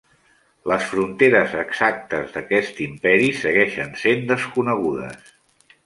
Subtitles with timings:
[0.71, 5.35] Les fronteres exactes d'aquest imperi segueixen sent desconegudes.